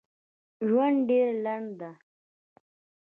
[0.67, 1.91] ژوند ډېر لنډ ده